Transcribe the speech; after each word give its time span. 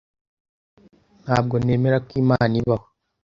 Ntabwo 1.23 1.55
nemera 1.63 1.97
ko 2.05 2.11
Imana 2.23 2.53
ibaho. 2.61 2.87